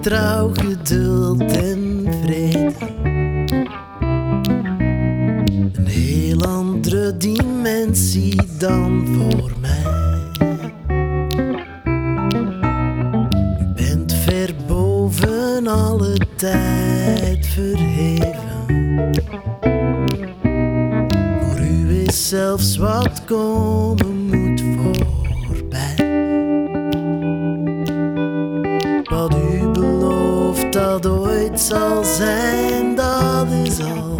trouw, 0.00 0.50
geduld 0.52 1.42
en 1.42 2.06
vrede. 2.22 2.72
Een 5.72 5.86
heel 5.86 6.44
andere 6.44 7.16
dimensie 7.16 8.40
dan 8.58 9.06
voor 9.06 9.52
mij. 9.60 9.78
U 13.60 13.72
bent 13.74 14.12
ver 14.12 14.54
boven 14.66 15.66
alle 15.66 16.16
tijd 16.36 17.46
verheven. 17.46 18.38
Voor 21.40 21.60
u 21.60 22.02
is 22.06 22.28
zelfs 22.28 22.76
wat 22.76 23.24
komen 23.24 24.26
moet 24.26 24.62
voorbij. 25.46 26.08
Wat 29.04 29.34
u 29.34 29.69
dat 30.72 31.06
ooit 31.06 31.60
zal 31.60 32.04
zijn, 32.04 32.94
dat 32.94 33.46
is 33.64 33.80
al. 33.80 34.18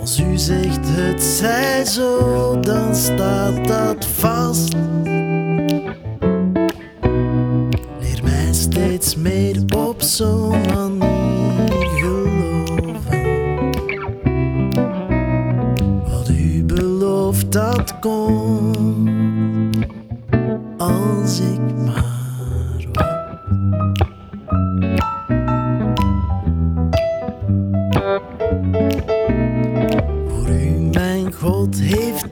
Als 0.00 0.20
u 0.20 0.36
zegt 0.38 0.80
het 0.82 1.22
zij 1.22 1.84
zo, 1.84 2.60
dan 2.60 2.94
staat 2.94 3.68
dat 3.68 4.06
vast. 4.06 4.74
Leer 8.00 8.22
mij 8.22 8.52
steeds 8.52 9.16
meer 9.16 9.64
op 9.76 10.02
zo'n 10.02 10.96
manier 10.98 11.86
geloven. 12.00 13.72
Wat 16.04 16.28
u 16.28 16.64
belooft, 16.64 17.52
dat 17.52 17.98
komt. 17.98 19.76
Als 20.78 21.40
ik 21.40 21.55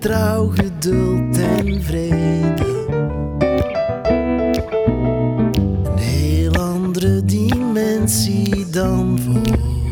trouw, 0.05 0.52
geduld 0.55 1.38
en 1.38 1.83
vrede. 1.83 2.86
Een 5.84 5.98
heel 5.98 6.55
andere 6.55 7.24
dimensie 7.24 8.70
dan 8.70 9.19
voor 9.19 9.41
mij. 9.41 9.88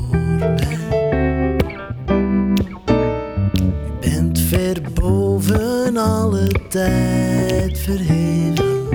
U 3.55 4.11
bent 4.11 4.41
ver 4.41 4.83
boven 4.95 5.97
alle 5.97 6.49
tijd 6.69 7.79
verheven. 7.79 8.87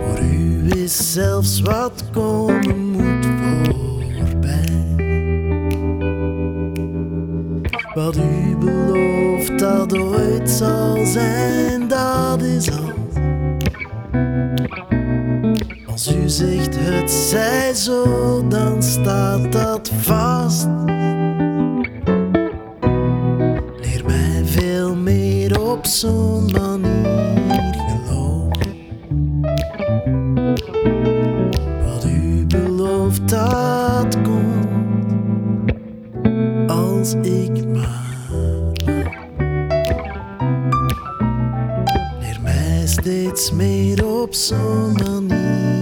Voor 0.00 0.18
u 0.20 0.70
is 0.70 1.12
zelfs 1.12 1.60
wat 1.60 2.04
komen 2.12 2.85
Wat 7.96 8.16
u 8.16 8.56
belooft 8.56 9.58
dat 9.58 9.98
ooit 9.98 10.50
zal 10.50 11.06
zijn, 11.06 11.88
dat 11.88 12.42
is 12.42 12.70
al. 12.70 12.92
Als 15.86 16.12
u 16.12 16.28
zegt 16.28 16.76
het 16.78 17.10
zij 17.10 17.74
zo, 17.74 18.04
dan 18.48 18.82
staat 18.82 19.52
dat 19.52 19.90
vast. 20.00 20.68
Leer 23.80 24.04
mij 24.04 24.42
veel 24.44 24.96
meer 24.96 25.60
op 25.70 25.86
zo'n 25.86 26.50
manier 26.52 26.95
als 37.06 37.14
ik 37.28 37.66
maar. 37.66 38.72
Leer 42.20 42.38
mij 42.42 42.86
steeds 42.86 43.52
meer 43.52 44.06
op 44.06 44.34
zo'n 44.34 44.92
manier. 44.92 45.75